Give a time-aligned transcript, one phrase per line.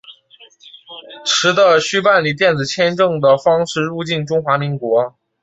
[1.25, 5.15] 持的需办理电子签证的方式入境中华民国。